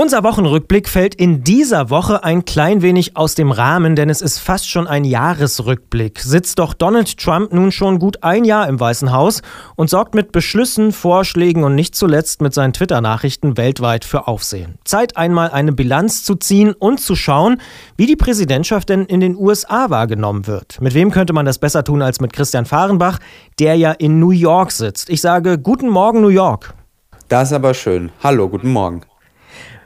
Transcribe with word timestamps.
Unser 0.00 0.22
Wochenrückblick 0.22 0.88
fällt 0.88 1.16
in 1.16 1.42
dieser 1.42 1.90
Woche 1.90 2.22
ein 2.22 2.44
klein 2.44 2.82
wenig 2.82 3.16
aus 3.16 3.34
dem 3.34 3.50
Rahmen, 3.50 3.96
denn 3.96 4.10
es 4.10 4.20
ist 4.20 4.38
fast 4.38 4.70
schon 4.70 4.86
ein 4.86 5.02
Jahresrückblick. 5.02 6.20
Sitzt 6.20 6.60
doch 6.60 6.72
Donald 6.72 7.18
Trump 7.18 7.52
nun 7.52 7.72
schon 7.72 7.98
gut 7.98 8.22
ein 8.22 8.44
Jahr 8.44 8.68
im 8.68 8.78
Weißen 8.78 9.10
Haus 9.10 9.42
und 9.74 9.90
sorgt 9.90 10.14
mit 10.14 10.30
Beschlüssen, 10.30 10.92
Vorschlägen 10.92 11.64
und 11.64 11.74
nicht 11.74 11.96
zuletzt 11.96 12.42
mit 12.42 12.54
seinen 12.54 12.74
Twitter-Nachrichten 12.74 13.56
weltweit 13.56 14.04
für 14.04 14.28
Aufsehen. 14.28 14.78
Zeit 14.84 15.16
einmal 15.16 15.50
eine 15.50 15.72
Bilanz 15.72 16.22
zu 16.22 16.36
ziehen 16.36 16.74
und 16.74 17.00
zu 17.00 17.16
schauen, 17.16 17.60
wie 17.96 18.06
die 18.06 18.14
Präsidentschaft 18.14 18.90
denn 18.90 19.04
in 19.04 19.18
den 19.18 19.36
USA 19.36 19.90
wahrgenommen 19.90 20.46
wird. 20.46 20.80
Mit 20.80 20.94
wem 20.94 21.10
könnte 21.10 21.32
man 21.32 21.44
das 21.44 21.58
besser 21.58 21.82
tun 21.82 22.02
als 22.02 22.20
mit 22.20 22.32
Christian 22.32 22.66
Fahrenbach, 22.66 23.18
der 23.58 23.74
ja 23.74 23.90
in 23.90 24.20
New 24.20 24.30
York 24.30 24.70
sitzt. 24.70 25.10
Ich 25.10 25.20
sage 25.20 25.58
guten 25.58 25.88
Morgen 25.88 26.20
New 26.20 26.28
York. 26.28 26.72
Das 27.26 27.48
ist 27.48 27.52
aber 27.52 27.74
schön. 27.74 28.12
Hallo, 28.22 28.48
guten 28.48 28.70
Morgen. 28.70 29.02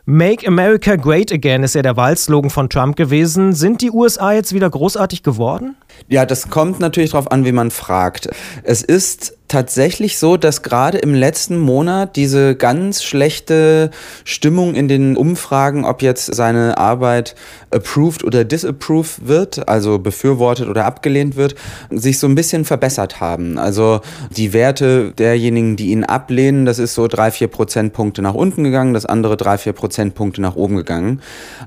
Make 0.05 0.49
America 0.49 0.97
Great 0.97 1.31
Again 1.31 1.63
ist 1.63 1.77
ja 1.77 1.83
der 1.83 1.97
Wahlslogan 1.97 2.51
von 2.51 2.69
Trump 2.69 2.97
gewesen. 2.97 3.53
Sind 3.53 3.83
die 3.83 3.93
USA 3.93 4.33
jetzt 4.33 4.53
wieder 4.53 4.69
großartig 4.69 5.23
geworden? 5.23 5.77
Ja, 6.09 6.27
das 6.27 6.51
kommt 6.51 6.81
natürlich 6.81 7.11
darauf 7.13 7.31
an, 7.31 7.45
wie 7.45 7.53
man 7.53 7.71
fragt. 7.71 8.29
Es 8.65 8.83
ist 8.83 9.39
tatsächlich 9.53 10.19
so, 10.19 10.39
dass 10.39 10.63
gerade 10.63 10.97
im 10.97 11.13
letzten 11.13 11.59
Monat 11.59 12.17
diese 12.17 12.57
ganz 12.57 13.03
schlechte 13.03 13.91
Stimmung 14.25 14.75
in 14.75 14.89
den 14.89 15.15
Umfragen, 15.15 15.85
ob 15.85 16.01
jetzt 16.01 16.35
seine 16.35 16.79
Arbeit 16.79 17.35
approved 17.71 18.25
oder 18.25 18.45
disapproved 18.45 19.29
wird, 19.29 19.69
also 19.69 19.99
befürwortet 19.99 20.69
oder 20.69 20.87
abgelehnt 20.87 21.37
wird, 21.37 21.55
sich 21.91 22.19
so 22.19 22.27
ein 22.29 22.35
bisschen 22.35 22.65
verbessert 22.65 23.21
haben. 23.21 23.59
Also 23.59 24.01
die 24.35 24.55
Werte 24.55 25.13
derjenigen, 25.13 25.77
die 25.77 25.91
ihn 25.91 26.05
ablehnen, 26.05 26.65
das 26.65 26.79
ist 26.79 26.95
so 26.95 27.07
drei, 27.07 27.31
vier 27.31 27.49
Prozentpunkte 27.49 28.23
nach 28.23 28.35
unten 28.35 28.65
gegangen, 28.65 28.95
das 28.95 29.05
andere 29.05 29.37
drei, 29.37 29.59
vier 29.59 29.75
Prozentpunkte 29.75 30.41
nach 30.41 30.57
oben 30.57 30.77
gegangen. 30.77 31.21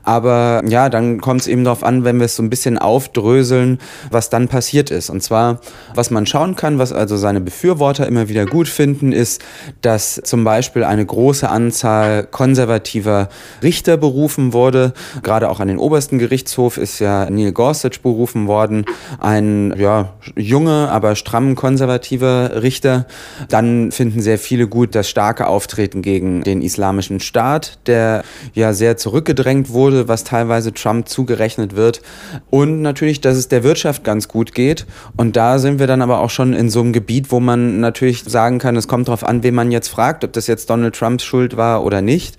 Aber 0.03 0.63
ja, 0.67 0.89
dann 0.89 1.21
kommt 1.21 1.41
es 1.41 1.47
eben 1.47 1.63
darauf 1.63 1.83
an, 1.83 2.03
wenn 2.03 2.17
wir 2.17 2.25
es 2.25 2.35
so 2.35 2.41
ein 2.41 2.49
bisschen 2.49 2.79
aufdröseln, 2.79 3.77
was 4.09 4.31
dann 4.31 4.47
passiert 4.47 4.89
ist. 4.89 5.11
Und 5.11 5.21
zwar, 5.21 5.59
was 5.93 6.09
man 6.09 6.25
schauen 6.25 6.55
kann, 6.55 6.79
was 6.79 6.91
also 6.91 7.15
seine 7.15 7.41
Befürworter 7.75 8.07
immer 8.07 8.29
wieder 8.29 8.45
gut 8.45 8.69
finden, 8.69 9.11
ist, 9.11 9.43
dass 9.81 10.21
zum 10.23 10.45
Beispiel 10.45 10.85
eine 10.85 11.05
große 11.05 11.49
Anzahl 11.49 12.23
konservativer 12.23 13.27
Richter 13.61 13.97
berufen 13.97 14.53
wurde. 14.53 14.93
Gerade 15.23 15.49
auch 15.49 15.59
an 15.59 15.67
den 15.67 15.77
obersten 15.77 16.17
Gerichtshof 16.17 16.77
ist 16.77 16.99
ja 16.99 17.29
Neil 17.29 17.51
Gorsuch 17.51 17.97
berufen 18.01 18.47
worden. 18.47 18.85
Ein 19.19 19.75
ja, 19.77 20.13
junger, 20.37 20.89
aber 20.91 21.17
stramm 21.17 21.55
konservativer 21.55 22.63
Richter. 22.63 23.07
Dann 23.49 23.91
finden 23.91 24.21
sehr 24.21 24.37
viele 24.37 24.67
gut 24.67 24.95
das 24.95 25.09
starke 25.09 25.47
Auftreten 25.47 26.01
gegen 26.01 26.43
den 26.43 26.61
islamischen 26.61 27.19
Staat, 27.19 27.79
der 27.87 28.23
ja 28.53 28.71
sehr 28.71 28.95
zurückgedrängt 28.95 29.69
wurde, 29.69 30.07
was 30.07 30.23
teilweise 30.23 30.73
Trump 30.73 31.09
zugerechnet 31.09 31.75
wird. 31.75 32.01
Und 32.49 32.81
natürlich, 32.81 33.19
dass 33.19 33.35
es 33.35 33.49
der 33.49 33.63
Wirtschaft 33.63 34.05
ganz 34.05 34.29
gut 34.29 34.53
geht. 34.53 34.85
Und 35.17 35.35
da 35.35 35.59
sind 35.59 35.79
wir 35.79 35.87
dann 35.87 36.01
aber 36.01 36.21
auch 36.21 36.29
schon 36.29 36.53
in 36.53 36.69
so 36.69 36.79
einem 36.79 36.93
Gebiet, 36.93 37.31
wo 37.31 37.41
man 37.41 37.64
natürlich 37.65 38.23
sagen 38.23 38.59
kann, 38.59 38.75
es 38.75 38.87
kommt 38.87 39.07
darauf 39.07 39.23
an, 39.23 39.43
wen 39.43 39.55
man 39.55 39.71
jetzt 39.71 39.89
fragt, 39.89 40.23
ob 40.23 40.33
das 40.33 40.47
jetzt 40.47 40.69
Donald 40.69 40.95
Trumps 40.95 41.23
Schuld 41.23 41.57
war 41.57 41.83
oder 41.83 42.01
nicht. 42.01 42.37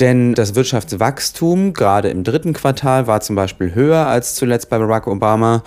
Denn 0.00 0.34
das 0.34 0.54
Wirtschaftswachstum, 0.54 1.72
gerade 1.72 2.08
im 2.08 2.24
dritten 2.24 2.52
Quartal, 2.52 3.06
war 3.06 3.20
zum 3.20 3.36
Beispiel 3.36 3.74
höher 3.74 4.06
als 4.06 4.34
zuletzt 4.34 4.70
bei 4.70 4.78
Barack 4.78 5.06
Obama. 5.06 5.62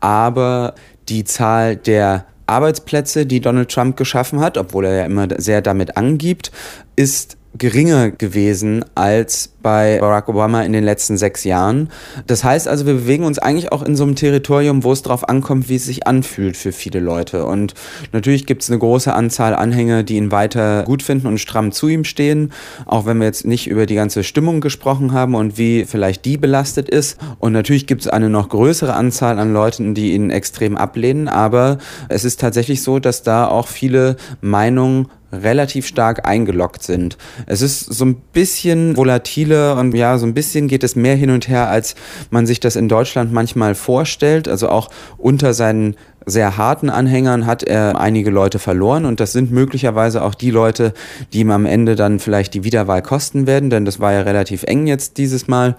Aber 0.00 0.74
die 1.08 1.24
Zahl 1.24 1.76
der 1.76 2.26
Arbeitsplätze, 2.46 3.26
die 3.26 3.40
Donald 3.40 3.70
Trump 3.70 3.96
geschaffen 3.96 4.40
hat, 4.40 4.56
obwohl 4.56 4.84
er 4.84 4.96
ja 4.96 5.04
immer 5.04 5.28
sehr 5.38 5.62
damit 5.62 5.96
angibt, 5.96 6.52
ist 6.94 7.36
geringer 7.58 8.10
gewesen 8.10 8.84
als 8.94 9.52
bei 9.66 9.98
Barack 9.98 10.28
Obama 10.28 10.62
in 10.62 10.72
den 10.72 10.84
letzten 10.84 11.16
sechs 11.16 11.42
Jahren. 11.42 11.88
Das 12.28 12.44
heißt 12.44 12.68
also, 12.68 12.86
wir 12.86 12.94
bewegen 12.94 13.24
uns 13.24 13.40
eigentlich 13.40 13.72
auch 13.72 13.82
in 13.82 13.96
so 13.96 14.04
einem 14.04 14.14
Territorium, 14.14 14.84
wo 14.84 14.92
es 14.92 15.02
darauf 15.02 15.28
ankommt, 15.28 15.68
wie 15.68 15.74
es 15.74 15.86
sich 15.86 16.06
anfühlt 16.06 16.56
für 16.56 16.70
viele 16.70 17.00
Leute. 17.00 17.44
Und 17.44 17.74
natürlich 18.12 18.46
gibt 18.46 18.62
es 18.62 18.70
eine 18.70 18.78
große 18.78 19.12
Anzahl 19.12 19.56
Anhänger, 19.56 20.04
die 20.04 20.18
ihn 20.18 20.30
weiter 20.30 20.84
gut 20.84 21.02
finden 21.02 21.26
und 21.26 21.38
stramm 21.38 21.72
zu 21.72 21.88
ihm 21.88 22.04
stehen, 22.04 22.52
auch 22.84 23.06
wenn 23.06 23.18
wir 23.18 23.26
jetzt 23.26 23.44
nicht 23.44 23.66
über 23.66 23.86
die 23.86 23.96
ganze 23.96 24.22
Stimmung 24.22 24.60
gesprochen 24.60 25.10
haben 25.10 25.34
und 25.34 25.58
wie 25.58 25.84
vielleicht 25.84 26.24
die 26.26 26.36
belastet 26.36 26.88
ist. 26.88 27.18
Und 27.40 27.52
natürlich 27.52 27.88
gibt 27.88 28.02
es 28.02 28.06
eine 28.06 28.30
noch 28.30 28.50
größere 28.50 28.94
Anzahl 28.94 29.40
an 29.40 29.52
Leuten, 29.52 29.94
die 29.94 30.12
ihn 30.12 30.30
extrem 30.30 30.76
ablehnen. 30.76 31.26
Aber 31.26 31.78
es 32.08 32.24
ist 32.24 32.40
tatsächlich 32.40 32.84
so, 32.84 33.00
dass 33.00 33.24
da 33.24 33.48
auch 33.48 33.66
viele 33.66 34.14
Meinungen 34.40 35.08
relativ 35.32 35.86
stark 35.86 36.26
eingeloggt 36.26 36.82
sind. 36.82 37.16
Es 37.46 37.62
ist 37.62 37.80
so 37.80 38.04
ein 38.04 38.16
bisschen 38.32 38.96
volatile 38.96 39.55
und 39.56 39.94
ja, 39.94 40.18
so 40.18 40.26
ein 40.26 40.34
bisschen 40.34 40.68
geht 40.68 40.84
es 40.84 40.96
mehr 40.96 41.16
hin 41.16 41.30
und 41.30 41.48
her, 41.48 41.68
als 41.68 41.94
man 42.30 42.46
sich 42.46 42.60
das 42.60 42.76
in 42.76 42.88
Deutschland 42.88 43.32
manchmal 43.32 43.74
vorstellt. 43.74 44.48
Also 44.48 44.68
auch 44.68 44.88
unter 45.18 45.54
seinen 45.54 45.96
sehr 46.26 46.56
harten 46.56 46.90
Anhängern 46.90 47.46
hat 47.46 47.62
er 47.62 48.00
einige 48.00 48.30
Leute 48.30 48.58
verloren 48.58 49.04
und 49.04 49.20
das 49.20 49.32
sind 49.32 49.52
möglicherweise 49.52 50.22
auch 50.22 50.34
die 50.34 50.50
Leute, 50.50 50.92
die 51.32 51.40
ihm 51.40 51.52
am 51.52 51.66
Ende 51.66 51.94
dann 51.94 52.18
vielleicht 52.18 52.52
die 52.54 52.64
Wiederwahl 52.64 53.00
kosten 53.00 53.46
werden, 53.46 53.70
denn 53.70 53.84
das 53.84 54.00
war 54.00 54.12
ja 54.12 54.22
relativ 54.22 54.64
eng 54.64 54.88
jetzt 54.88 55.18
dieses 55.18 55.46
Mal. 55.46 55.76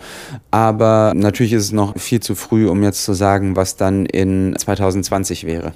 Aber 0.49 1.13
natürlich 1.15 1.51
ist 1.51 1.63
es 1.63 1.71
noch 1.73 1.99
viel 1.99 2.21
zu 2.21 2.33
früh, 2.33 2.67
um 2.69 2.81
jetzt 2.81 3.03
zu 3.03 3.13
sagen, 3.13 3.57
was 3.57 3.75
dann 3.75 4.05
in 4.05 4.55
2020 4.57 5.45
wäre. 5.45 5.73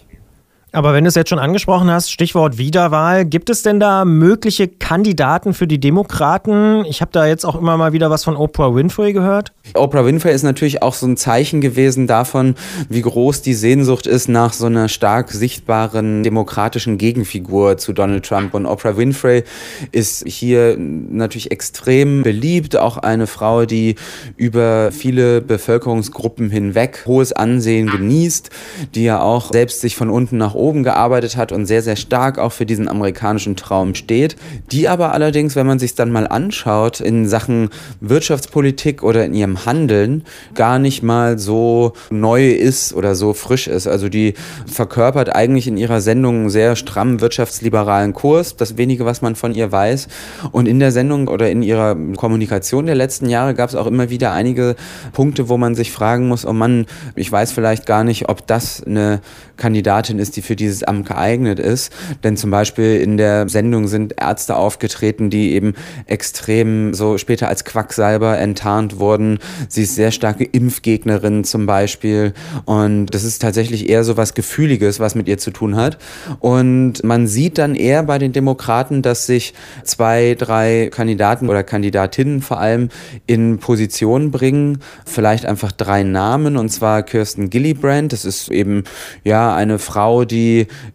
Aber 0.73 0.93
wenn 0.93 1.03
du 1.03 1.09
es 1.09 1.15
jetzt 1.15 1.29
schon 1.29 1.39
angesprochen 1.39 1.91
hast, 1.91 2.13
Stichwort 2.13 2.57
Wiederwahl, 2.57 3.25
gibt 3.25 3.49
es 3.49 3.61
denn 3.61 3.81
da 3.81 4.05
mögliche 4.05 4.69
Kandidaten 4.69 5.53
für 5.53 5.67
die 5.67 5.81
Demokraten? 5.81 6.85
Ich 6.85 7.01
habe 7.01 7.11
da 7.11 7.25
jetzt 7.25 7.43
auch 7.43 7.55
immer 7.55 7.75
mal 7.75 7.91
wieder 7.91 8.09
was 8.09 8.23
von 8.23 8.37
Oprah 8.37 8.73
Winfrey 8.73 9.11
gehört. 9.11 9.51
Oprah 9.73 10.05
Winfrey 10.05 10.33
ist 10.33 10.43
natürlich 10.43 10.81
auch 10.81 10.93
so 10.93 11.07
ein 11.07 11.17
Zeichen 11.17 11.59
gewesen 11.59 12.07
davon, 12.07 12.55
wie 12.87 13.01
groß 13.01 13.41
die 13.41 13.53
Sehnsucht 13.53 14.07
ist 14.07 14.29
nach 14.29 14.53
so 14.53 14.67
einer 14.67 14.87
stark 14.87 15.31
sichtbaren 15.31 16.23
demokratischen 16.23 16.97
Gegenfigur 16.97 17.75
zu 17.75 17.91
Donald 17.91 18.25
Trump. 18.25 18.53
Und 18.53 18.65
Oprah 18.65 18.95
Winfrey 18.95 19.43
ist 19.91 20.25
hier 20.25 20.77
natürlich 20.77 21.51
extrem 21.51 22.23
beliebt, 22.23 22.77
auch 22.77 22.95
eine 22.95 23.27
Frau, 23.27 23.65
die 23.65 23.95
über 24.37 24.93
viele 24.93 25.41
Bevölkerungsgruppen 25.41 26.49
hinweg 26.49 27.03
hohes 27.05 27.33
Ansehen 27.33 27.87
genießt, 27.87 28.49
die 28.95 29.03
ja 29.03 29.21
auch 29.21 29.51
selbst 29.51 29.81
sich 29.81 29.97
von 29.97 30.09
unten 30.09 30.37
nach 30.37 30.53
oben 30.53 30.60
gearbeitet 30.83 31.37
hat 31.37 31.51
und 31.51 31.65
sehr, 31.65 31.81
sehr 31.81 31.95
stark 31.95 32.37
auch 32.37 32.51
für 32.51 32.65
diesen 32.65 32.87
amerikanischen 32.87 33.55
Traum 33.55 33.95
steht, 33.95 34.35
die 34.71 34.87
aber 34.87 35.11
allerdings, 35.11 35.55
wenn 35.55 35.65
man 35.65 35.79
sich 35.79 35.95
dann 35.95 36.11
mal 36.11 36.27
anschaut, 36.27 37.01
in 37.01 37.27
Sachen 37.27 37.69
Wirtschaftspolitik 37.99 39.03
oder 39.03 39.25
in 39.25 39.33
ihrem 39.33 39.65
Handeln 39.65 40.23
gar 40.53 40.79
nicht 40.79 41.03
mal 41.03 41.39
so 41.39 41.93
neu 42.09 42.51
ist 42.51 42.93
oder 42.93 43.15
so 43.15 43.33
frisch 43.33 43.67
ist. 43.67 43.87
Also 43.87 44.07
die 44.07 44.35
verkörpert 44.67 45.35
eigentlich 45.35 45.67
in 45.67 45.77
ihrer 45.77 46.01
Sendung 46.01 46.41
einen 46.41 46.49
sehr 46.49 46.75
strammen 46.75 47.21
wirtschaftsliberalen 47.21 48.13
Kurs, 48.13 48.55
das 48.55 48.77
wenige, 48.77 49.05
was 49.05 49.21
man 49.21 49.35
von 49.35 49.53
ihr 49.53 49.71
weiß. 49.71 50.07
Und 50.51 50.67
in 50.67 50.79
der 50.79 50.91
Sendung 50.91 51.27
oder 51.27 51.49
in 51.49 51.63
ihrer 51.63 51.95
Kommunikation 52.15 52.85
der 52.85 52.95
letzten 52.95 53.29
Jahre 53.29 53.53
gab 53.53 53.69
es 53.69 53.75
auch 53.75 53.87
immer 53.87 54.09
wieder 54.09 54.31
einige 54.31 54.75
Punkte, 55.13 55.49
wo 55.49 55.57
man 55.57 55.75
sich 55.75 55.91
fragen 55.91 56.27
muss, 56.27 56.45
oh 56.45 56.53
Mann, 56.53 56.85
ich 57.15 57.31
weiß 57.31 57.51
vielleicht 57.51 57.85
gar 57.85 58.03
nicht, 58.03 58.29
ob 58.29 58.45
das 58.47 58.83
eine 58.83 59.21
Kandidatin 59.57 60.19
ist, 60.19 60.35
die 60.37 60.41
für 60.41 60.50
dieses 60.55 60.83
Amt 60.83 61.07
geeignet 61.07 61.59
ist. 61.59 61.91
Denn 62.23 62.37
zum 62.37 62.51
Beispiel 62.51 62.97
in 63.01 63.17
der 63.17 63.49
Sendung 63.49 63.87
sind 63.87 64.15
Ärzte 64.19 64.55
aufgetreten, 64.55 65.29
die 65.29 65.53
eben 65.53 65.73
extrem 66.05 66.93
so 66.93 67.17
später 67.17 67.47
als 67.47 67.65
Quacksalber 67.65 68.37
enttarnt 68.37 68.99
wurden. 68.99 69.39
Sie 69.67 69.83
ist 69.83 69.95
sehr 69.95 70.11
starke 70.11 70.43
Impfgegnerin 70.43 71.43
zum 71.43 71.65
Beispiel. 71.65 72.33
Und 72.65 73.07
das 73.07 73.23
ist 73.23 73.41
tatsächlich 73.41 73.89
eher 73.89 74.03
so 74.03 74.17
was 74.17 74.33
Gefühliges, 74.33 74.99
was 74.99 75.15
mit 75.15 75.27
ihr 75.27 75.37
zu 75.37 75.51
tun 75.51 75.75
hat. 75.75 75.97
Und 76.39 77.03
man 77.03 77.27
sieht 77.27 77.57
dann 77.57 77.75
eher 77.75 78.03
bei 78.03 78.17
den 78.17 78.31
Demokraten, 78.31 79.01
dass 79.01 79.25
sich 79.25 79.53
zwei, 79.83 80.35
drei 80.37 80.89
Kandidaten 80.91 81.49
oder 81.49 81.63
Kandidatinnen 81.63 82.41
vor 82.41 82.59
allem 82.59 82.89
in 83.27 83.59
Position 83.59 84.31
bringen. 84.31 84.79
Vielleicht 85.05 85.45
einfach 85.45 85.71
drei 85.71 86.03
Namen, 86.03 86.57
und 86.57 86.69
zwar 86.69 87.03
Kirsten 87.03 87.49
Gillibrand. 87.49 88.13
Das 88.13 88.25
ist 88.25 88.49
eben, 88.49 88.83
ja, 89.23 89.55
eine 89.55 89.79
Frau, 89.79 90.25
die 90.25 90.40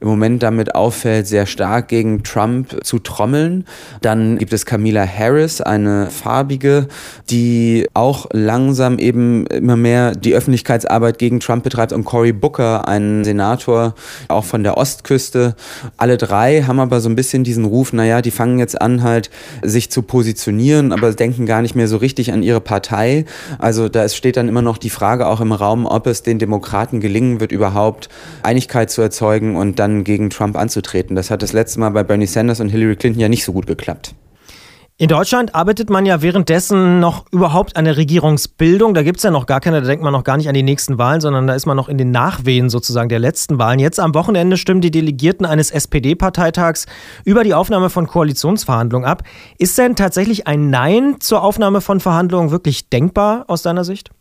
im 0.01 0.09
Moment 0.09 0.43
damit 0.43 0.75
auffällt, 0.75 1.27
sehr 1.27 1.47
stark 1.47 1.89
gegen 1.89 2.23
Trump 2.23 2.85
zu 2.85 2.99
trommeln. 2.99 3.65
Dann 4.01 4.39
gibt 4.39 4.53
es 4.53 4.67
Camila 4.67 5.07
Harris, 5.07 5.61
eine 5.61 6.11
farbige, 6.11 6.89
die 7.31 7.87
auch 7.95 8.27
langsam 8.33 8.99
eben 8.99 9.47
immer 9.47 9.77
mehr 9.77 10.13
die 10.13 10.35
Öffentlichkeitsarbeit 10.35 11.19
gegen 11.19 11.41
Trump 11.41 11.65
betreibt 11.65 11.93
und 11.93 12.05
Cory 12.05 12.33
Booker, 12.33 12.89
ein 12.89 13.25
Senator, 13.25 13.95
auch 14.29 14.45
von 14.45 14.63
der 14.63 14.77
Ostküste. 14.77 15.55
Alle 15.97 16.17
drei 16.17 16.63
haben 16.63 16.81
aber 16.81 17.01
so 17.01 17.09
ein 17.09 17.17
bisschen 17.17 17.45
diesen 17.45 17.65
Ruf, 17.65 17.93
naja, 17.93 18.23
die 18.23 18.31
fangen 18.31 18.59
jetzt 18.59 18.81
an 18.81 19.03
halt 19.03 19.31
sich 19.63 19.91
zu 19.91 20.03
positionieren, 20.03 20.93
aber 20.93 21.13
denken 21.13 21.47
gar 21.47 21.63
nicht 21.63 21.75
mehr 21.75 21.89
so 21.89 21.97
richtig 21.97 22.33
an 22.33 22.43
ihre 22.43 22.61
Partei. 22.61 23.25
Also 23.59 23.89
da 23.89 24.09
steht 24.09 24.37
dann 24.37 24.49
immer 24.49 24.63
noch 24.63 24.79
die 24.79 24.91
Frage 24.91 25.27
auch 25.27 25.41
im 25.41 25.53
Raum, 25.53 25.87
ob 25.87 26.07
es 26.07 26.23
den 26.23 26.39
Demokraten 26.39 27.01
gelingen 27.01 27.41
wird, 27.41 27.53
überhaupt 27.53 28.09
Einigkeit 28.43 28.91
zu 28.91 29.03
erzeugen 29.03 29.36
überzeugen 29.37 29.57
und 29.57 29.79
dann 29.79 30.05
gegen 30.05 30.31
Trump 30.31 30.57
anzutreten. 30.57 31.17
Das 31.17 31.31
hat 31.31 31.43
das 31.43 31.53
letzte 31.53 31.81
Mal 31.81 31.91
bei 31.91 32.03
Bernie 32.03 32.27
Sanders 32.27 32.61
und 32.61 32.69
Hillary 32.69 32.97
Clinton 32.97 33.21
ja 33.21 33.29
nicht 33.29 33.45
so 33.45 33.53
gut 33.53 33.67
geklappt. 33.67 34.15
In 34.99 35.11
Deutschland 35.11 35.55
arbeitet 35.55 35.91
man 35.91 36.07
ja 36.07 36.23
währenddessen 36.23 37.01
noch 37.01 37.27
überhaupt 37.31 37.77
an 37.77 37.85
der 37.85 37.99
Regierungsbildung. 37.99 38.95
Da 38.95 39.03
gibt 39.03 39.19
es 39.19 39.25
ja 39.25 39.31
noch 39.31 39.45
gar 39.45 39.61
keine, 39.61 39.83
da 39.83 39.87
denkt 39.89 40.03
man 40.03 40.15
noch 40.15 40.25
gar 40.25 40.39
nicht 40.39 40.49
an 40.49 40.55
die 40.55 40.63
nächsten 40.63 40.97
Wahlen, 40.97 41.21
sondern 41.21 41.47
da 41.47 41.55
ist 41.55 41.67
man 41.67 41.77
noch 41.77 41.91
in 41.91 41.99
den 41.99 42.13
Nachwehen 42.13 42.71
sozusagen 42.71 43.11
der 43.11 43.19
letzten 43.19 43.59
Wahlen. 43.59 43.79
Jetzt 43.79 44.01
am 44.01 44.15
Wochenende 44.15 44.57
stimmen 44.57 44.81
die 44.81 44.91
Delegierten 44.91 45.45
eines 45.45 45.71
SPD-Parteitags 45.71 46.87
über 47.27 47.45
die 47.45 47.53
Aufnahme 47.53 47.91
von 47.91 48.07
Koalitionsverhandlungen 48.07 49.07
ab. 49.07 49.23
Ist 49.59 49.77
denn 49.77 49.97
tatsächlich 49.97 50.47
ein 50.47 50.71
Nein 50.71 51.17
zur 51.21 51.43
Aufnahme 51.43 51.83
von 51.83 52.01
Verhandlungen 52.01 52.51
wirklich 52.51 52.89
denkbar 52.89 53.45
aus 53.49 53.61
deiner 53.61 53.85
Sicht? 53.85 54.13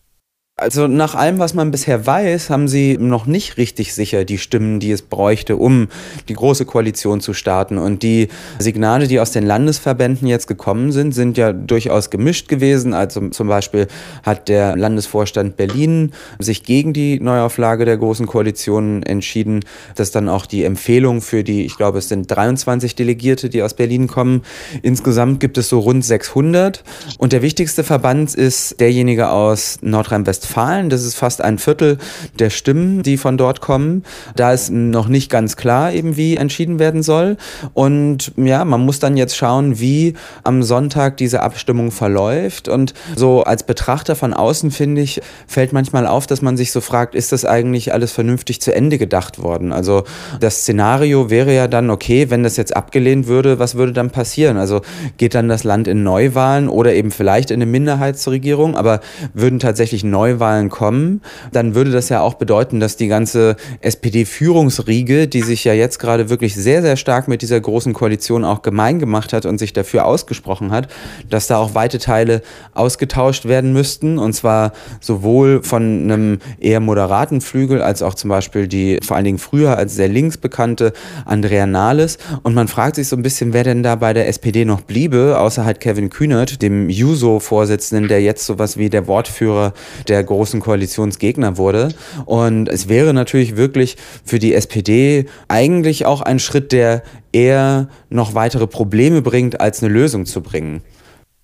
Also 0.58 0.88
nach 0.88 1.16
allem, 1.16 1.38
was 1.38 1.54
man 1.54 1.70
bisher 1.70 2.06
weiß, 2.08 2.50
haben 2.50 2.70
sie 2.70 2.98
noch 2.98 3.26
nicht 3.26 3.58
richtig 3.58 3.94
sicher 3.94 4.24
die 4.24 4.38
Stimmen, 4.38 4.80
die 4.80 4.92
es 4.92 5.02
bräuchte, 5.02 5.58
um 5.58 5.90
die 6.30 6.34
große 6.34 6.64
Koalition 6.64 7.20
zu 7.20 7.34
starten. 7.34 7.78
Und 7.78 8.04
die 8.04 8.30
Signale, 8.58 9.10
die 9.10 9.20
aus 9.20 9.32
den 9.32 9.46
Landesverbänden 9.46 10.30
jetzt 10.30 10.48
gekommen 10.48 10.94
sind, 10.94 11.12
sind 11.12 11.38
ja 11.38 11.52
durchaus 11.52 12.10
gemischt 12.10 12.48
gewesen. 12.48 12.94
Also 12.94 13.28
zum 13.32 13.50
Beispiel 13.50 13.88
hat 14.24 14.48
der 14.48 14.78
Landesvorstand 14.78 15.58
Berlin 15.58 16.14
sich 16.40 16.64
gegen 16.64 16.94
die 16.94 17.20
Neuauflage 17.20 17.84
der 17.84 17.98
großen 17.98 18.26
Koalition 18.26 19.04
entschieden. 19.04 19.60
Das 19.96 20.08
ist 20.08 20.16
dann 20.16 20.30
auch 20.30 20.46
die 20.46 20.64
Empfehlung 20.64 21.20
für 21.20 21.44
die, 21.44 21.66
ich 21.66 21.76
glaube, 21.76 21.98
es 21.98 22.08
sind 22.08 22.32
23 22.32 22.96
Delegierte, 22.96 23.50
die 23.50 23.62
aus 23.62 23.74
Berlin 23.74 24.08
kommen. 24.08 24.44
Insgesamt 24.84 25.42
gibt 25.42 25.58
es 25.58 25.68
so 25.68 25.80
rund 25.80 26.06
600. 26.06 26.82
Und 27.18 27.34
der 27.34 27.42
wichtigste 27.42 27.84
Verband 27.84 28.34
ist 28.34 28.80
derjenige 28.80 29.32
aus 29.32 29.80
Nordrhein-Westfalen. 29.82 30.45
Nordrhein-Westfalen. 30.46 30.90
Das 30.90 31.04
ist 31.04 31.16
fast 31.16 31.42
ein 31.42 31.58
Viertel 31.58 31.98
der 32.40 32.50
Stimmen, 32.50 33.04
die 33.04 33.18
von 33.18 33.38
dort 33.38 33.62
kommen. 33.62 34.04
Da 34.36 34.54
ist 34.54 34.72
noch 34.72 35.08
nicht 35.08 35.30
ganz 35.30 35.56
klar, 35.56 35.92
eben 35.92 36.18
wie 36.18 36.38
entschieden 36.38 36.80
werden 36.80 37.04
soll. 37.04 37.38
Und 37.74 38.32
ja, 38.38 38.66
man 38.66 38.82
muss 38.82 39.00
dann 39.00 39.18
jetzt 39.18 39.36
schauen, 39.36 39.80
wie 39.80 40.14
am 40.44 40.64
Sonntag 40.64 41.18
diese 41.18 41.42
Abstimmung 41.42 41.92
verläuft. 41.92 42.68
Und 42.68 42.94
so 43.16 43.44
als 43.44 43.64
Betrachter 43.64 44.16
von 44.16 44.34
außen, 44.34 44.72
finde 44.72 45.02
ich, 45.02 45.22
fällt 45.48 45.74
manchmal 45.74 46.08
auf, 46.08 46.28
dass 46.28 46.42
man 46.42 46.58
sich 46.58 46.72
so 46.72 46.82
fragt, 46.82 47.16
ist 47.16 47.32
das 47.32 47.46
eigentlich 47.46 47.94
alles 47.94 48.12
vernünftig 48.12 48.62
zu 48.62 48.74
Ende 48.74 48.98
gedacht 48.98 49.42
worden? 49.42 49.72
Also 49.72 50.04
das 50.40 50.62
Szenario 50.62 51.30
wäre 51.30 51.54
ja 51.54 51.68
dann, 51.68 51.90
okay, 51.90 52.30
wenn 52.30 52.44
das 52.44 52.58
jetzt 52.58 52.76
abgelehnt 52.76 53.28
würde, 53.28 53.60
was 53.60 53.76
würde 53.76 53.94
dann 53.94 54.10
passieren? 54.10 54.58
Also 54.58 54.82
geht 55.18 55.36
dann 55.36 55.50
das 55.50 55.64
Land 55.64 55.88
in 55.88 56.04
Neuwahlen 56.04 56.70
oder 56.70 56.94
eben 56.94 57.12
vielleicht 57.12 57.52
in 57.52 57.56
eine 57.62 57.66
Minderheitsregierung, 57.66 58.76
aber 58.76 59.00
würden 59.34 59.60
tatsächlich 59.60 60.04
Neuwahlen 60.04 60.35
Neuwahlen 60.36 60.70
kommen, 60.70 61.22
dann 61.52 61.76
würde 61.76 61.92
das 61.92 62.10
ja 62.10 62.22
auch 62.22 62.36
bedeuten, 62.36 62.80
dass 62.80 62.98
die 62.98 63.08
ganze 63.08 63.56
SPD-Führungsriege, 63.82 65.28
die 65.28 65.42
sich 65.42 65.64
ja 65.64 65.74
jetzt 65.74 66.00
gerade 66.00 66.30
wirklich 66.30 66.56
sehr, 66.56 66.82
sehr 66.82 66.98
stark 66.98 67.28
mit 67.28 67.42
dieser 67.42 67.60
großen 67.60 67.94
Koalition 67.94 68.44
auch 68.44 68.62
gemein 68.62 69.00
gemacht 69.00 69.34
hat 69.34 69.46
und 69.46 69.58
sich 69.58 69.74
dafür 69.74 70.06
ausgesprochen 70.06 70.72
hat, 70.72 70.88
dass 71.30 71.48
da 71.48 71.58
auch 71.58 71.74
weite 71.76 72.00
Teile 72.00 72.42
ausgetauscht 72.74 73.46
werden 73.46 73.74
müssten. 73.74 74.18
Und 74.18 74.34
zwar 74.34 74.74
sowohl 75.00 75.64
von 75.64 75.82
einem 75.82 76.40
eher 76.60 76.80
moderaten 76.80 77.42
Flügel 77.42 77.82
als 77.82 78.02
auch 78.02 78.16
zum 78.16 78.30
Beispiel 78.30 78.68
die 78.68 79.00
vor 79.04 79.16
allen 79.16 79.26
Dingen 79.26 79.40
früher 79.40 79.78
als 79.78 79.96
sehr 79.96 80.08
links 80.08 80.38
bekannte 80.38 80.94
Andrea 81.26 81.66
Nahles. 81.66 82.18
Und 82.44 82.54
man 82.54 82.68
fragt 82.68 82.96
sich 82.96 83.08
so 83.08 83.16
ein 83.16 83.24
bisschen, 83.24 83.54
wer 83.54 83.64
denn 83.64 83.84
da 83.84 83.96
bei 83.96 84.14
der 84.14 84.28
SPD 84.28 84.66
noch 84.66 84.82
bliebe, 84.82 85.38
außer 85.40 85.66
halt 85.66 85.80
Kevin 85.80 86.10
Kühnert, 86.10 86.62
dem 86.62 86.90
Juso-Vorsitzenden, 86.90 88.08
der 88.08 88.22
jetzt 88.22 88.46
sowas 88.46 88.78
wie 88.78 88.90
der 88.90 89.08
Wortführer 89.08 89.74
der 90.08 90.25
großen 90.26 90.60
Koalitionsgegner 90.60 91.58
wurde. 91.58 91.94
Und 92.26 92.68
es 92.68 92.90
wäre 92.90 93.14
natürlich 93.14 93.56
wirklich 93.56 93.98
für 94.24 94.40
die 94.40 94.54
SPD 94.54 95.26
eigentlich 95.48 96.06
auch 96.06 96.22
ein 96.22 96.40
Schritt, 96.40 96.72
der 96.72 97.04
eher 97.32 97.90
noch 98.10 98.34
weitere 98.34 98.68
Probleme 98.68 99.22
bringt, 99.22 99.62
als 99.62 99.84
eine 99.84 99.94
Lösung 99.94 100.26
zu 100.26 100.42
bringen. 100.42 100.82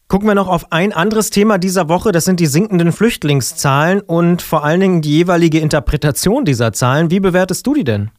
Gucken 0.08 0.28
wir 0.28 0.36
noch 0.36 0.50
auf 0.50 0.74
ein 0.74 0.92
anderes 0.92 1.30
Thema 1.30 1.58
dieser 1.58 1.88
Woche. 1.88 2.12
Das 2.12 2.26
sind 2.26 2.42
die 2.42 2.46
sinkenden 2.46 2.92
Flüchtlingszahlen 2.92 4.02
und 4.02 4.42
vor 4.42 4.66
allen 4.66 4.82
Dingen 4.82 5.02
die 5.02 5.12
jeweilige 5.12 5.60
Interpretation 5.60 6.44
dieser 6.44 6.74
Zahlen. 6.74 7.12
Wie 7.12 7.22
bewertest 7.22 7.66
du 7.66 7.74
die 7.74 7.86
denn? 7.86 8.12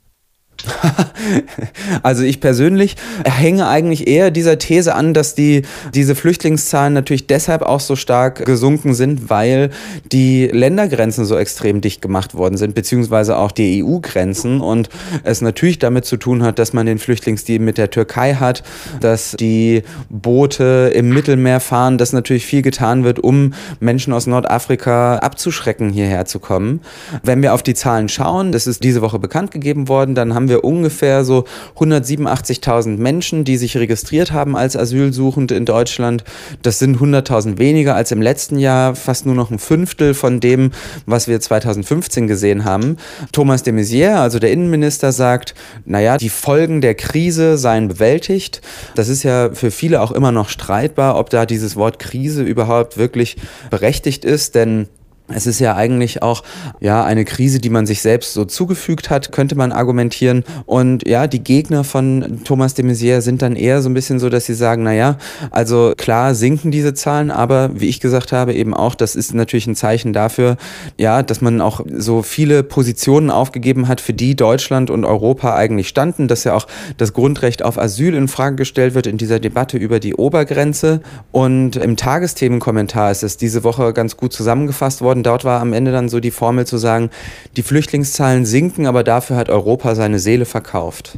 also 2.02 2.22
ich 2.22 2.40
persönlich 2.40 2.96
hänge 3.24 3.66
eigentlich 3.68 4.06
eher 4.06 4.30
dieser 4.30 4.58
These 4.58 4.94
an, 4.94 5.14
dass 5.14 5.34
die, 5.34 5.62
diese 5.94 6.14
Flüchtlingszahlen 6.14 6.92
natürlich 6.92 7.26
deshalb 7.26 7.62
auch 7.62 7.80
so 7.80 7.96
stark 7.96 8.44
gesunken 8.44 8.94
sind, 8.94 9.30
weil 9.30 9.70
die 10.10 10.46
Ländergrenzen 10.46 11.24
so 11.24 11.36
extrem 11.36 11.80
dicht 11.80 12.02
gemacht 12.02 12.34
worden 12.34 12.56
sind, 12.56 12.74
beziehungsweise 12.74 13.36
auch 13.36 13.52
die 13.52 13.82
EU-Grenzen 13.84 14.60
und 14.60 14.88
es 15.24 15.40
natürlich 15.40 15.78
damit 15.78 16.04
zu 16.04 16.16
tun 16.16 16.42
hat, 16.42 16.58
dass 16.58 16.72
man 16.72 16.86
den 16.86 16.98
Flüchtlingsdeal 16.98 17.58
mit 17.58 17.78
der 17.78 17.90
Türkei 17.90 18.34
hat, 18.34 18.62
dass 19.00 19.32
die 19.38 19.82
Boote 20.08 20.92
im 20.94 21.08
Mittelmeer 21.08 21.60
fahren, 21.60 21.98
dass 21.98 22.12
natürlich 22.12 22.46
viel 22.46 22.62
getan 22.62 23.04
wird, 23.04 23.18
um 23.18 23.54
Menschen 23.80 24.12
aus 24.12 24.26
Nordafrika 24.26 25.16
abzuschrecken, 25.16 25.90
hierher 25.90 26.24
zu 26.24 26.38
kommen. 26.38 26.80
Wenn 27.22 27.42
wir 27.42 27.54
auf 27.54 27.62
die 27.62 27.74
Zahlen 27.74 28.08
schauen, 28.08 28.52
das 28.52 28.66
ist 28.66 28.84
diese 28.84 29.02
Woche 29.02 29.18
bekannt 29.18 29.50
gegeben 29.50 29.88
worden, 29.88 30.14
dann 30.14 30.34
haben 30.34 30.41
wir 30.48 30.52
wir 30.52 30.64
ungefähr 30.64 31.24
so 31.24 31.44
187.000 31.78 32.98
Menschen, 32.98 33.44
die 33.44 33.56
sich 33.56 33.76
registriert 33.76 34.32
haben 34.32 34.54
als 34.54 34.76
Asylsuchende 34.76 35.54
in 35.54 35.64
Deutschland. 35.64 36.24
Das 36.60 36.78
sind 36.78 36.98
100.000 36.98 37.58
weniger 37.58 37.94
als 37.96 38.12
im 38.12 38.20
letzten 38.20 38.58
Jahr, 38.58 38.94
fast 38.94 39.24
nur 39.24 39.34
noch 39.34 39.50
ein 39.50 39.58
Fünftel 39.58 40.12
von 40.14 40.40
dem, 40.40 40.70
was 41.06 41.26
wir 41.26 41.40
2015 41.40 42.28
gesehen 42.28 42.64
haben. 42.64 42.98
Thomas 43.32 43.62
de 43.62 43.72
Maizière, 43.72 44.20
also 44.20 44.38
der 44.38 44.52
Innenminister, 44.52 45.10
sagt, 45.10 45.54
naja, 45.86 46.18
die 46.18 46.28
Folgen 46.28 46.82
der 46.82 46.94
Krise 46.94 47.56
seien 47.56 47.88
bewältigt. 47.88 48.60
Das 48.94 49.08
ist 49.08 49.22
ja 49.22 49.50
für 49.54 49.70
viele 49.70 50.02
auch 50.02 50.12
immer 50.12 50.32
noch 50.32 50.50
streitbar, 50.50 51.18
ob 51.18 51.30
da 51.30 51.46
dieses 51.46 51.76
Wort 51.76 51.98
Krise 51.98 52.42
überhaupt 52.42 52.98
wirklich 52.98 53.36
berechtigt 53.70 54.24
ist, 54.26 54.54
denn 54.54 54.88
es 55.32 55.46
ist 55.46 55.58
ja 55.58 55.76
eigentlich 55.76 56.22
auch 56.22 56.42
ja 56.80 57.04
eine 57.04 57.24
Krise, 57.24 57.60
die 57.60 57.70
man 57.70 57.86
sich 57.86 58.02
selbst 58.02 58.34
so 58.34 58.44
zugefügt 58.44 59.10
hat, 59.10 59.32
könnte 59.32 59.54
man 59.54 59.72
argumentieren. 59.72 60.44
Und 60.66 61.06
ja, 61.06 61.26
die 61.26 61.42
Gegner 61.42 61.84
von 61.84 62.40
Thomas 62.44 62.74
de 62.74 62.84
Maizière 62.84 63.20
sind 63.20 63.42
dann 63.42 63.56
eher 63.56 63.82
so 63.82 63.88
ein 63.88 63.94
bisschen 63.94 64.18
so, 64.18 64.28
dass 64.28 64.46
sie 64.46 64.54
sagen, 64.54 64.82
naja, 64.82 65.16
also 65.50 65.94
klar 65.96 66.34
sinken 66.34 66.70
diese 66.70 66.94
Zahlen, 66.94 67.30
aber 67.30 67.70
wie 67.74 67.88
ich 67.88 68.00
gesagt 68.00 68.32
habe, 68.32 68.54
eben 68.54 68.74
auch, 68.74 68.94
das 68.94 69.14
ist 69.16 69.34
natürlich 69.34 69.66
ein 69.66 69.76
Zeichen 69.76 70.12
dafür, 70.12 70.56
ja, 70.98 71.22
dass 71.22 71.40
man 71.40 71.60
auch 71.60 71.80
so 71.96 72.22
viele 72.22 72.62
Positionen 72.62 73.30
aufgegeben 73.30 73.88
hat, 73.88 74.00
für 74.00 74.12
die 74.12 74.36
Deutschland 74.36 74.90
und 74.90 75.04
Europa 75.04 75.54
eigentlich 75.54 75.88
standen, 75.88 76.28
dass 76.28 76.44
ja 76.44 76.54
auch 76.54 76.66
das 76.96 77.12
Grundrecht 77.12 77.62
auf 77.62 77.78
Asyl 77.78 78.14
in 78.14 78.28
Frage 78.28 78.56
gestellt 78.56 78.94
wird 78.94 79.06
in 79.06 79.18
dieser 79.18 79.40
Debatte 79.40 79.76
über 79.76 80.00
die 80.00 80.14
Obergrenze. 80.14 81.00
Und 81.30 81.76
im 81.76 81.96
Tagesthemenkommentar 81.96 83.10
ist 83.10 83.22
es 83.22 83.36
diese 83.36 83.64
Woche 83.64 83.92
ganz 83.92 84.16
gut 84.16 84.32
zusammengefasst 84.32 85.00
worden 85.00 85.21
und 85.22 85.26
dort 85.26 85.44
war 85.44 85.60
am 85.60 85.72
Ende 85.72 85.92
dann 85.92 86.08
so 86.08 86.18
die 86.18 86.32
Formel 86.32 86.66
zu 86.66 86.78
sagen, 86.78 87.10
die 87.56 87.62
Flüchtlingszahlen 87.62 88.44
sinken, 88.44 88.88
aber 88.88 89.04
dafür 89.04 89.36
hat 89.36 89.50
Europa 89.50 89.94
seine 89.94 90.18
Seele 90.18 90.46
verkauft. 90.46 91.16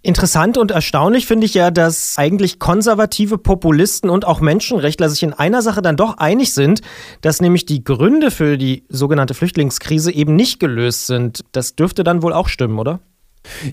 Interessant 0.00 0.56
und 0.56 0.70
erstaunlich 0.70 1.26
finde 1.26 1.44
ich 1.44 1.52
ja, 1.52 1.70
dass 1.70 2.14
eigentlich 2.16 2.58
konservative 2.58 3.36
Populisten 3.36 4.08
und 4.08 4.26
auch 4.26 4.40
Menschenrechtler 4.40 5.10
sich 5.10 5.22
in 5.22 5.34
einer 5.34 5.60
Sache 5.60 5.82
dann 5.82 5.98
doch 5.98 6.16
einig 6.16 6.54
sind, 6.54 6.80
dass 7.20 7.42
nämlich 7.42 7.66
die 7.66 7.84
Gründe 7.84 8.30
für 8.30 8.56
die 8.56 8.84
sogenannte 8.88 9.34
Flüchtlingskrise 9.34 10.10
eben 10.10 10.34
nicht 10.34 10.58
gelöst 10.58 11.06
sind. 11.06 11.44
Das 11.52 11.76
dürfte 11.76 12.02
dann 12.02 12.22
wohl 12.22 12.32
auch 12.32 12.48
stimmen, 12.48 12.78
oder? 12.78 13.00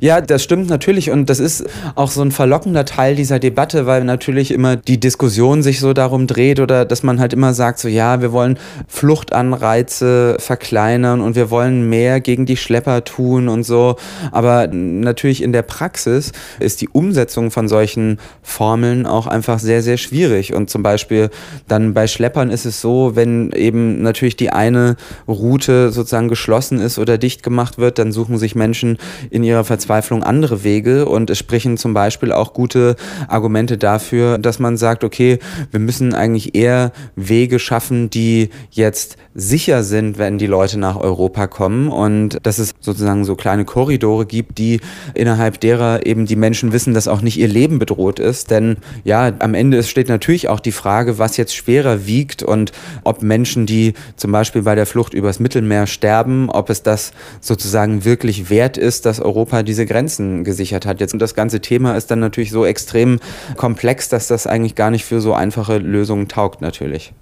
Ja, 0.01 0.19
das 0.19 0.43
stimmt 0.43 0.69
natürlich 0.69 1.11
und 1.11 1.29
das 1.29 1.39
ist 1.39 1.63
auch 1.95 2.11
so 2.11 2.21
ein 2.21 2.31
verlockender 2.31 2.83
Teil 2.83 3.15
dieser 3.15 3.39
Debatte, 3.39 3.85
weil 3.85 4.03
natürlich 4.03 4.51
immer 4.51 4.75
die 4.75 4.99
Diskussion 4.99 5.63
sich 5.63 5.79
so 5.79 5.93
darum 5.93 6.27
dreht 6.27 6.59
oder 6.59 6.83
dass 6.83 7.03
man 7.03 7.19
halt 7.19 7.31
immer 7.31 7.53
sagt, 7.53 7.79
so 7.79 7.87
ja, 7.87 8.21
wir 8.21 8.33
wollen 8.33 8.59
Fluchtanreize 8.87 10.35
verkleinern 10.39 11.21
und 11.21 11.35
wir 11.35 11.49
wollen 11.49 11.89
mehr 11.89 12.19
gegen 12.19 12.45
die 12.45 12.57
Schlepper 12.57 13.05
tun 13.05 13.47
und 13.47 13.63
so. 13.63 13.95
Aber 14.31 14.67
natürlich 14.67 15.41
in 15.41 15.53
der 15.53 15.61
Praxis 15.61 16.33
ist 16.59 16.81
die 16.81 16.89
Umsetzung 16.89 17.49
von 17.49 17.69
solchen 17.69 18.19
Formeln 18.41 19.05
auch 19.05 19.27
einfach 19.27 19.59
sehr, 19.59 19.81
sehr 19.81 19.97
schwierig. 19.97 20.53
Und 20.53 20.69
zum 20.69 20.83
Beispiel 20.83 21.29
dann 21.69 21.93
bei 21.93 22.07
Schleppern 22.07 22.49
ist 22.49 22.65
es 22.65 22.81
so, 22.81 23.15
wenn 23.15 23.51
eben 23.53 24.01
natürlich 24.01 24.35
die 24.35 24.49
eine 24.49 24.97
Route 25.29 25.91
sozusagen 25.91 26.27
geschlossen 26.27 26.79
ist 26.79 26.99
oder 26.99 27.17
dicht 27.17 27.41
gemacht 27.41 27.77
wird, 27.77 27.99
dann 27.99 28.11
suchen 28.11 28.37
sich 28.37 28.55
Menschen 28.55 28.97
in 29.29 29.43
ihrer 29.43 29.60
ihrer 29.61 29.65
Verzweiflung 29.65 30.23
andere 30.23 30.63
Wege 30.63 31.05
und 31.05 31.29
es 31.29 31.37
sprechen 31.37 31.77
zum 31.77 31.93
Beispiel 31.93 32.31
auch 32.31 32.53
gute 32.53 32.95
Argumente 33.27 33.77
dafür, 33.77 34.39
dass 34.39 34.57
man 34.57 34.75
sagt, 34.75 35.03
okay, 35.03 35.37
wir 35.69 35.79
müssen 35.79 36.15
eigentlich 36.15 36.55
eher 36.55 36.91
Wege 37.15 37.59
schaffen, 37.59 38.09
die 38.09 38.49
jetzt 38.71 39.17
sicher 39.33 39.83
sind, 39.83 40.17
wenn 40.17 40.37
die 40.37 40.47
Leute 40.47 40.77
nach 40.79 40.97
Europa 40.97 41.47
kommen 41.47 41.89
und 41.89 42.37
dass 42.43 42.57
es 42.57 42.73
sozusagen 42.79 43.23
so 43.23 43.35
kleine 43.35 43.63
Korridore 43.63 44.25
gibt, 44.25 44.57
die 44.57 44.81
innerhalb 45.13 45.59
derer 45.61 46.05
eben 46.05 46.25
die 46.25 46.35
Menschen 46.35 46.73
wissen, 46.73 46.93
dass 46.93 47.07
auch 47.07 47.21
nicht 47.21 47.37
ihr 47.37 47.47
Leben 47.47 47.79
bedroht 47.79 48.19
ist. 48.19 48.51
Denn 48.51 48.77
ja, 49.03 49.31
am 49.39 49.53
Ende 49.53 49.83
steht 49.83 50.09
natürlich 50.09 50.49
auch 50.49 50.59
die 50.59 50.73
Frage, 50.73 51.17
was 51.17 51.37
jetzt 51.37 51.55
schwerer 51.55 52.05
wiegt 52.05 52.43
und 52.43 52.71
ob 53.03 53.21
Menschen, 53.21 53.65
die 53.65 53.93
zum 54.17 54.31
Beispiel 54.31 54.63
bei 54.63 54.75
der 54.75 54.85
Flucht 54.85 55.13
übers 55.13 55.39
Mittelmeer 55.39 55.87
sterben, 55.87 56.49
ob 56.49 56.69
es 56.69 56.83
das 56.83 57.11
sozusagen 57.39 58.03
wirklich 58.03 58.49
wert 58.49 58.77
ist, 58.77 59.05
dass 59.05 59.19
Europa 59.19 59.50
Europa 59.51 59.63
diese 59.63 59.85
Grenzen 59.85 60.43
gesichert 60.43 60.85
hat. 60.85 60.99
Jetzt 60.99 61.13
und 61.13 61.21
das 61.21 61.35
ganze 61.35 61.61
Thema 61.61 61.95
ist 61.95 62.09
dann 62.09 62.19
natürlich 62.19 62.51
so 62.51 62.65
extrem 62.65 63.19
komplex, 63.57 64.09
dass 64.09 64.27
das 64.27 64.47
eigentlich 64.47 64.75
gar 64.75 64.91
nicht 64.91 65.05
für 65.05 65.21
so 65.21 65.33
einfache 65.33 65.77
Lösungen 65.77 66.27
taugt 66.27 66.61
natürlich. 66.61 67.13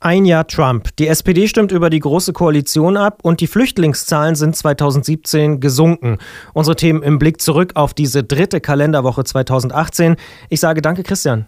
Ein 0.00 0.24
Jahr 0.24 0.46
Trump. 0.46 0.94
Die 0.96 1.08
SPD 1.08 1.48
stimmt 1.48 1.72
über 1.72 1.90
die 1.90 1.98
Große 1.98 2.32
Koalition 2.32 2.96
ab 2.96 3.18
und 3.22 3.40
die 3.40 3.48
Flüchtlingszahlen 3.48 4.36
sind 4.36 4.54
2017 4.54 5.58
gesunken. 5.58 6.18
Unsere 6.54 6.76
Themen 6.76 7.02
im 7.02 7.18
Blick 7.18 7.40
zurück 7.42 7.72
auf 7.74 7.94
diese 7.94 8.22
dritte 8.22 8.60
Kalenderwoche 8.60 9.24
2018. 9.24 10.14
Ich 10.50 10.60
sage 10.60 10.82
danke, 10.82 11.02
Christian. 11.02 11.46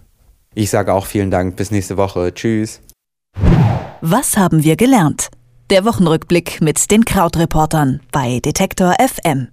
Ich 0.54 0.68
sage 0.68 0.92
auch 0.92 1.06
vielen 1.06 1.30
Dank. 1.30 1.54
Bis 1.54 1.70
nächste 1.70 1.96
Woche. 1.96 2.34
Tschüss. 2.34 2.80
Was 4.00 4.36
haben 4.36 4.64
wir 4.64 4.74
gelernt? 4.74 5.28
Der 5.70 5.84
Wochenrückblick 5.84 6.60
mit 6.60 6.90
den 6.90 7.04
Krautreportern 7.04 8.00
bei 8.10 8.40
Detektor 8.40 8.96
FM. 8.98 9.50